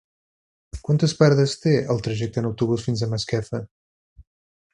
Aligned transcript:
Quantes 0.87 1.13
parades 1.19 1.53
té 1.65 1.73
el 1.95 2.01
trajecte 2.09 2.43
en 2.43 2.49
autobús 2.51 2.87
fins 2.89 3.05
a 3.05 3.11
Masquefa? 3.13 3.61